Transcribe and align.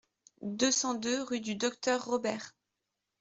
deux 0.41 0.71
cent 0.71 0.95
deux 0.95 1.21
rue 1.21 1.41
du 1.41 1.53
Docteur 1.53 2.03
Robert 2.05 2.55